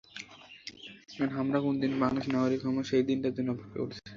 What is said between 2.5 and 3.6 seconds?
হমো, সেই দিনটার জন্য